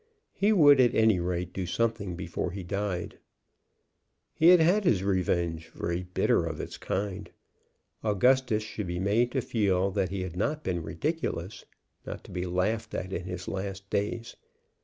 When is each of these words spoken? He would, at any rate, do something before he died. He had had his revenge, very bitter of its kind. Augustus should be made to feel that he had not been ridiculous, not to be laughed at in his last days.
He 0.33 0.51
would, 0.51 0.79
at 0.81 0.95
any 0.95 1.19
rate, 1.19 1.53
do 1.53 1.67
something 1.67 2.15
before 2.15 2.49
he 2.49 2.63
died. 2.63 3.19
He 4.33 4.47
had 4.47 4.59
had 4.59 4.83
his 4.83 5.03
revenge, 5.03 5.67
very 5.69 6.01
bitter 6.01 6.43
of 6.47 6.59
its 6.59 6.75
kind. 6.75 7.29
Augustus 8.03 8.63
should 8.63 8.87
be 8.87 8.97
made 8.97 9.31
to 9.33 9.41
feel 9.41 9.91
that 9.91 10.09
he 10.09 10.23
had 10.23 10.35
not 10.35 10.63
been 10.63 10.81
ridiculous, 10.81 11.65
not 12.03 12.23
to 12.23 12.31
be 12.31 12.47
laughed 12.47 12.95
at 12.95 13.13
in 13.13 13.25
his 13.25 13.47
last 13.47 13.91
days. 13.91 14.35